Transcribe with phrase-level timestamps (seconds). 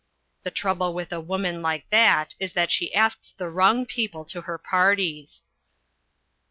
[0.41, 4.41] The trouble with a woman like that is that she asks the wrong people to
[4.41, 5.43] her parties.